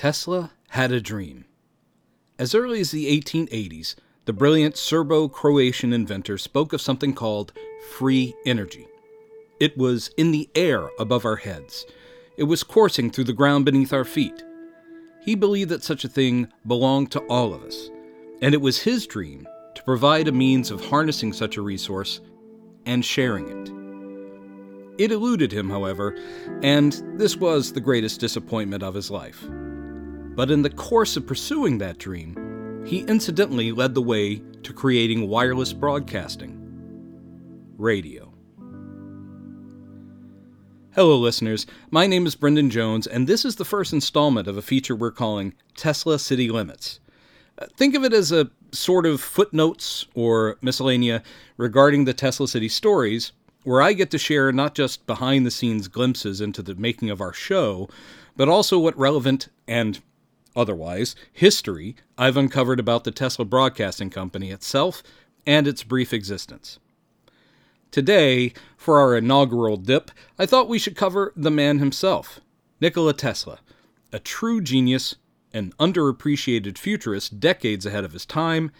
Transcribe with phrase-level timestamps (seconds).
[0.00, 1.44] Tesla had a dream.
[2.38, 7.52] As early as the 1880s, the brilliant Serbo Croatian inventor spoke of something called
[7.98, 8.88] free energy.
[9.60, 11.84] It was in the air above our heads,
[12.38, 14.42] it was coursing through the ground beneath our feet.
[15.20, 17.90] He believed that such a thing belonged to all of us,
[18.40, 22.22] and it was his dream to provide a means of harnessing such a resource
[22.86, 25.04] and sharing it.
[25.04, 26.16] It eluded him, however,
[26.62, 29.46] and this was the greatest disappointment of his life.
[30.40, 35.28] But in the course of pursuing that dream, he incidentally led the way to creating
[35.28, 36.56] wireless broadcasting
[37.76, 38.32] radio.
[40.94, 41.66] Hello, listeners.
[41.90, 45.10] My name is Brendan Jones, and this is the first installment of a feature we're
[45.10, 47.00] calling Tesla City Limits.
[47.58, 51.22] Uh, think of it as a sort of footnotes or miscellanea
[51.58, 53.32] regarding the Tesla City stories,
[53.64, 57.20] where I get to share not just behind the scenes glimpses into the making of
[57.20, 57.90] our show,
[58.38, 60.00] but also what relevant and
[60.56, 65.02] otherwise history I've uncovered about the Tesla Broadcasting Company itself
[65.46, 66.78] and its brief existence.
[67.90, 72.40] Today, for our inaugural dip, I thought we should cover the man himself,
[72.80, 73.58] Nikola Tesla,
[74.12, 75.16] a true genius,
[75.52, 78.70] an underappreciated futurist decades ahead of his time,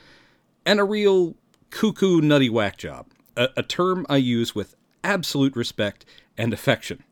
[0.64, 1.34] and a real
[1.70, 6.05] cuckoo nutty whack job, a, a term I use with absolute respect
[6.39, 7.02] and affection.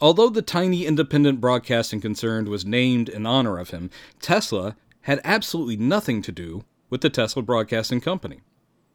[0.00, 5.76] Although the tiny independent broadcasting concern was named in honor of him, Tesla had absolutely
[5.76, 8.40] nothing to do with the Tesla Broadcasting Company.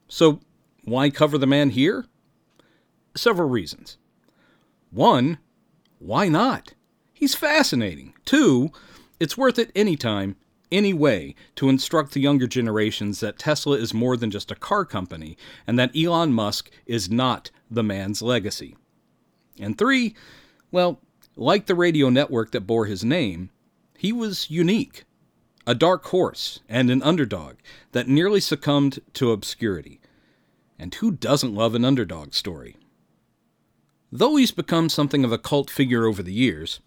[0.08, 0.40] So,
[0.84, 2.06] why cover the man here?
[3.16, 3.98] Several reasons.
[4.92, 5.40] One,
[6.00, 6.74] why not?
[7.14, 8.14] He's fascinating.
[8.26, 8.72] Two,
[9.20, 10.36] it's worth it anytime,
[10.72, 14.86] any way, to instruct the younger generations that Tesla is more than just a car
[14.86, 18.76] company and that Elon Musk is not the man's legacy.
[19.60, 20.16] And three,
[20.74, 21.00] well,
[21.36, 23.52] like the radio network that bore his name,
[23.98, 25.06] he was unique.
[25.66, 27.56] A dark horse and an underdog
[27.94, 30.02] that nearly succumbed to obscurity.
[30.78, 32.76] And who doesn't love an underdog story?
[34.12, 36.82] Though he's become something of a cult figure over the years,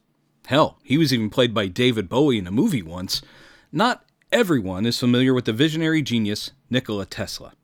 [0.46, 3.22] hell, he was even played by David Bowie in a movie once,
[3.72, 7.54] not everyone is familiar with the visionary genius Nikola Tesla.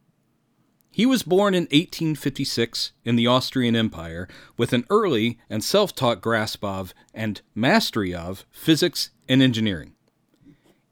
[0.95, 6.21] He was born in 1856 in the Austrian Empire with an early and self taught
[6.21, 9.95] grasp of and mastery of physics and engineering.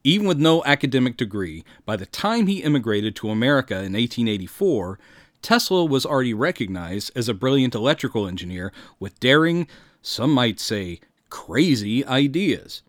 [0.02, 4.98] Even with no academic degree, by the time he immigrated to America in 1884,
[5.42, 9.66] Tesla was already recognized as a brilliant electrical engineer with daring,
[10.00, 12.82] some might say crazy, ideas.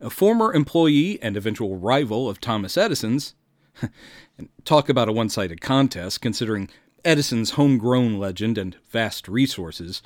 [0.00, 3.36] A former employee and eventual rival of Thomas Edison's,
[4.64, 6.68] talk about a one sided contest considering
[7.04, 10.02] Edison's homegrown legend and vast resources,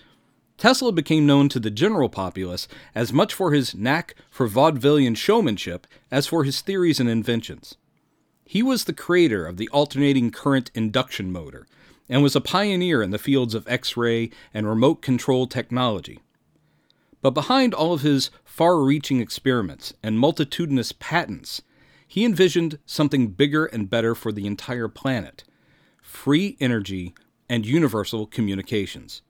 [0.57, 5.87] Tesla became known to the general populace as much for his knack for vaudevillian showmanship
[6.11, 7.77] as for his theories and inventions.
[8.45, 11.67] He was the creator of the alternating current induction motor
[12.09, 16.21] and was a pioneer in the fields of X ray and remote control technology.
[17.21, 21.61] But behind all of his far reaching experiments and multitudinous patents
[22.07, 25.45] he envisioned something bigger and better for the entire planet
[26.01, 27.15] free energy
[27.49, 29.23] and universal communications.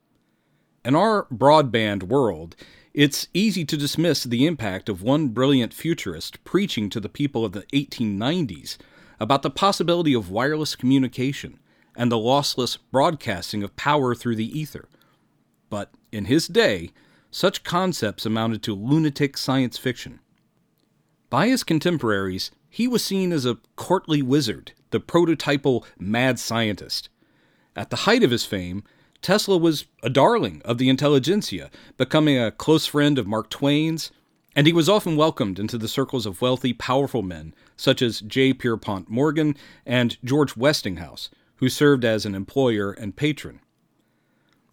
[0.84, 2.54] In our broadband world,
[2.92, 7.53] it's easy to dismiss the impact of one brilliant futurist preaching to the people of
[7.53, 8.76] the 1890s
[9.19, 11.58] about the possibility of wireless communication
[11.97, 14.88] and the lossless broadcasting of power through the ether.
[15.70, 16.91] But in his day,
[17.31, 20.20] such concepts amounted to lunatic science fiction.
[21.28, 27.09] By his contemporaries, he was seen as a courtly wizard, the prototypal mad scientist.
[27.75, 28.84] At the height of his fame,
[29.22, 34.12] Tesla was a darling of the intelligentsia, becoming a close friend of Mark Twain's,
[34.54, 38.53] and he was often welcomed into the circles of wealthy, powerful men such as J.
[38.53, 43.60] Pierpont Morgan and George Westinghouse, who served as an employer and patron.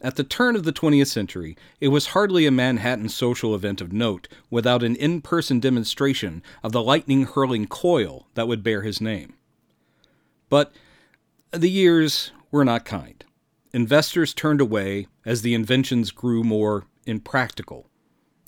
[0.03, 3.93] At the turn of the 20th century, it was hardly a Manhattan social event of
[3.93, 8.99] note without an in person demonstration of the lightning hurling coil that would bear his
[8.99, 9.35] name.
[10.49, 10.73] But
[11.51, 13.23] the years were not kind.
[13.71, 17.87] Investors turned away as the inventions grew more impractical.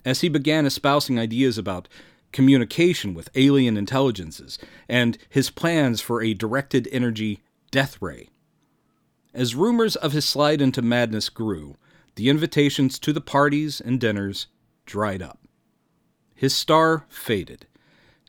[0.04, 1.88] As he began espousing ideas about
[2.34, 4.60] communication with alien intelligences
[4.90, 7.42] and his plans for a directed energy
[7.72, 8.30] death ray
[9.36, 11.76] as rumors of his slide into madness grew,
[12.16, 14.48] the invitations to the parties and dinners
[14.86, 15.40] dried up.
[16.34, 17.68] His star faded.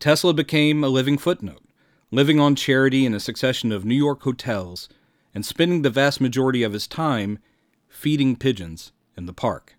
[0.01, 1.63] Tesla became a living footnote,
[2.11, 4.89] living on charity in a succession of New York hotels
[5.33, 7.39] and spending the vast majority of his time
[7.89, 9.77] feeding pigeons in the park.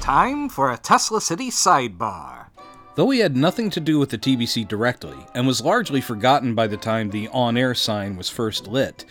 [0.00, 2.48] Time for a Tesla City sidebar.
[2.96, 6.68] Though he had nothing to do with the TBC directly, and was largely forgotten by
[6.68, 9.04] the time the on air sign was first lit,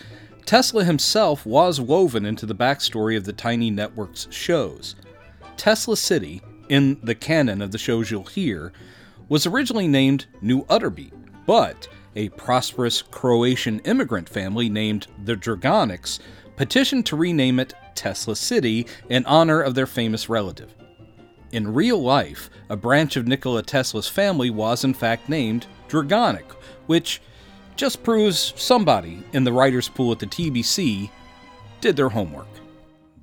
[0.46, 4.94] Tesla himself was woven into the backstory of the Tiny Network's shows.
[5.58, 6.40] Tesla City,
[6.70, 8.72] in the canon of the shows you'll hear,
[9.28, 11.12] was originally named New Utterby,
[11.46, 16.20] but a prosperous Croatian immigrant family named the Dragonics
[16.56, 20.74] petitioned to rename it Tesla City in honor of their famous relative.
[21.54, 26.50] In real life, a branch of Nikola Tesla's family was in fact named Dragonic,
[26.86, 27.22] which
[27.76, 31.10] just proves somebody in the writer's pool at the TBC
[31.80, 32.48] did their homework.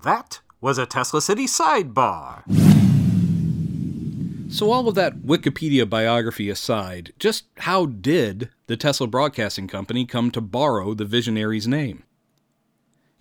[0.06, 2.44] That was a Tesla City sidebar.
[4.50, 10.32] So, all of that Wikipedia biography aside, just how did the Tesla Broadcasting Company come
[10.32, 12.04] to borrow the visionary's name?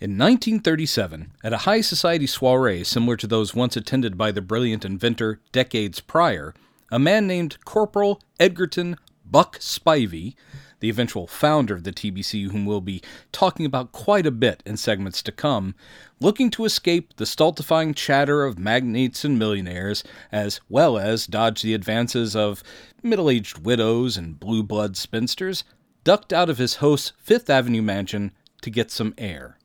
[0.01, 4.83] In 1937, at a high society soiree similar to those once attended by the brilliant
[4.83, 6.55] inventor decades prior,
[6.91, 10.37] a man named Corporal Edgerton Buck Spivey
[10.81, 13.03] the eventual founder of the TBC, whom we'll be
[13.33, 15.75] talking about quite a bit in segments to come,
[16.19, 21.75] looking to escape the stultifying chatter of magnates and millionaires, as well as dodge the
[21.75, 22.63] advances of
[23.03, 25.63] middle aged widows and blue blood spinsters,
[26.03, 28.33] ducked out of his host's Fifth Avenue mansion
[28.63, 29.59] to get some air.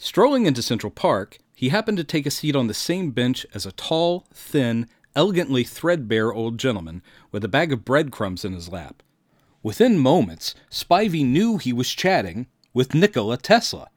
[0.00, 3.66] Strolling into Central Park, he happened to take a seat on the same bench as
[3.66, 4.86] a tall, thin,
[5.16, 7.02] elegantly threadbare old gentleman
[7.32, 9.02] with a bag of breadcrumbs in his lap.
[9.60, 13.88] Within moments, Spivey knew he was chatting with Nikola Tesla.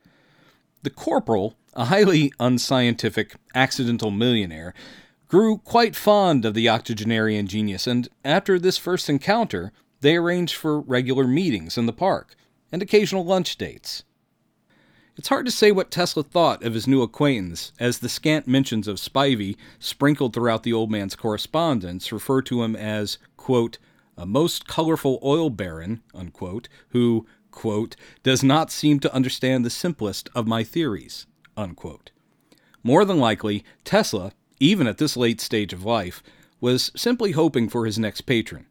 [0.82, 4.74] The corporal, a highly unscientific, accidental millionaire,
[5.28, 10.82] grew quite fond of the octogenarian genius, and after this first encounter, they arranged for
[10.82, 12.36] regular meetings in the park
[12.72, 14.04] and occasional lunch dates.
[15.18, 18.88] It's hard to say what Tesla thought of his new acquaintance, as the scant mentions
[18.88, 23.78] of Spivey sprinkled throughout the old man's correspondence refer to him as, quote,
[24.18, 30.30] a most colorful oil baron, unquote, who, quote, does not seem to understand the simplest
[30.34, 31.26] of my theories,
[31.58, 32.12] unquote.
[32.82, 36.24] More than likely, Tesla, even at this late stage of life,
[36.62, 38.66] was simply hoping for his next patron.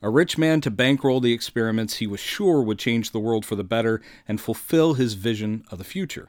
[0.00, 3.56] A rich man to bankroll the experiments he was sure would change the world for
[3.56, 6.28] the better and fulfill his vision of the future.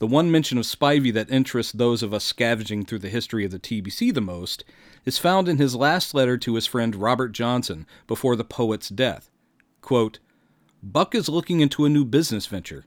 [0.00, 3.50] The one mention of Spivey that interests those of us scavenging through the history of
[3.50, 4.64] the TBC the most
[5.04, 9.30] is found in his last letter to his friend Robert Johnson before the poet's death.
[9.80, 10.18] Quote,
[10.82, 12.84] Buck is looking into a new business venture.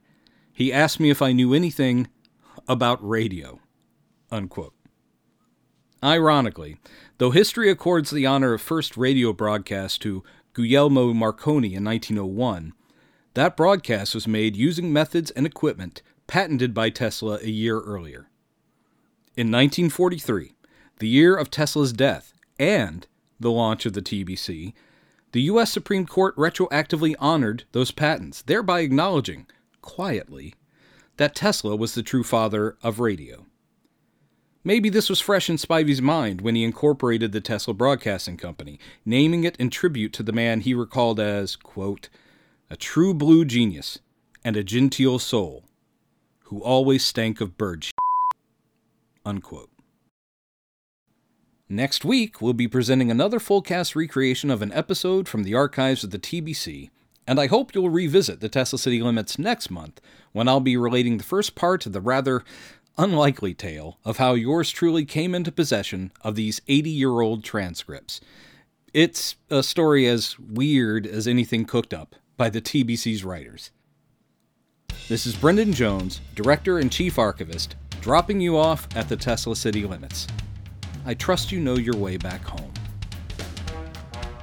[0.53, 2.07] He asked me if I knew anything
[2.67, 3.59] about radio.
[4.31, 4.73] Unquote.
[6.03, 6.77] Ironically,
[7.19, 12.73] though history accords the honor of first radio broadcast to Guglielmo Marconi in 1901,
[13.35, 18.29] that broadcast was made using methods and equipment patented by Tesla a year earlier.
[19.37, 20.53] In 1943,
[20.97, 23.05] the year of Tesla's death and
[23.39, 24.73] the launch of the TBC,
[25.33, 25.71] the U.S.
[25.71, 29.45] Supreme Court retroactively honored those patents, thereby acknowledging,
[29.81, 30.55] quietly,
[31.17, 33.45] that Tesla was the true father of radio.
[34.63, 39.43] Maybe this was fresh in Spivey's mind when he incorporated the Tesla Broadcasting Company, naming
[39.43, 42.09] it in tribute to the man he recalled as, quote,
[42.69, 43.99] a true blue genius
[44.43, 45.63] and a genteel soul
[46.45, 47.93] who always stank of bird shit.
[49.25, 49.69] Unquote.
[51.67, 56.03] Next week, we'll be presenting another full cast recreation of an episode from the archives
[56.03, 56.89] of the TBC,
[57.25, 60.01] and I hope you'll revisit the Tesla City Limits next month
[60.33, 62.43] when I'll be relating the first part of the rather
[62.97, 68.21] unlikely tale of how yours truly came into possession of these 80 year old transcripts.
[68.93, 73.71] It's a story as weird as anything cooked up by the TBC's writers.
[75.07, 79.85] This is Brendan Jones, Director and Chief Archivist, dropping you off at the Tesla City
[79.85, 80.27] limits.
[81.05, 82.71] I trust you know your way back home.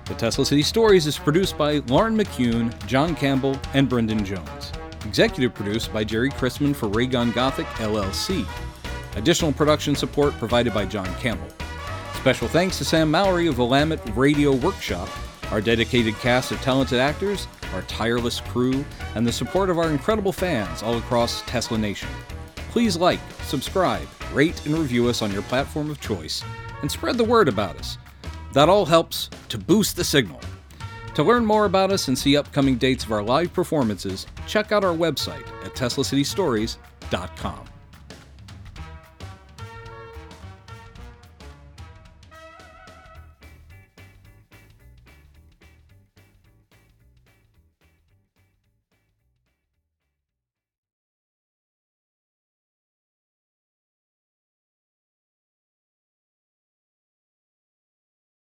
[0.07, 4.73] The Tesla City Stories is produced by Lauren McCune, John Campbell, and Brendan Jones.
[5.09, 8.47] Executive produced by Jerry Chrisman for Raygun Gothic LLC.
[9.17, 11.49] Additional production support provided by John Campbell.
[12.13, 15.09] Special thanks to Sam Mowry of Willamette Radio Workshop,
[15.51, 18.85] our dedicated cast of talented actors, our tireless crew,
[19.15, 22.11] and the support of our incredible fans all across Tesla Nation.
[22.71, 26.45] Please like, subscribe, rate, and review us on your platform of choice,
[26.83, 27.97] and spread the word about us.
[28.53, 30.39] That all helps to boost the signal.
[31.19, 34.85] To learn more about us and see upcoming dates of our live performances, check out
[34.85, 37.68] our website at teslacitystories.com.